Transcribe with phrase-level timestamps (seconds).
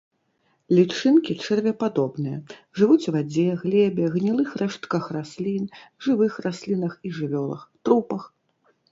[0.77, 2.37] Лічынкі чэрвепадобныя,
[2.79, 5.67] жывуць у вадзе, глебе, гнілых рэштках раслін,
[6.07, 8.23] жывых раслінах і жывёлах, трупах.